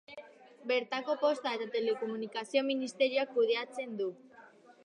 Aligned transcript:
Bertako 0.71 1.15
Posta 1.25 1.51
eta 1.59 1.67
Telekomunikazio 1.75 2.65
ministerioak 2.71 3.37
kudeatzen 3.39 3.95
du. 4.01 4.13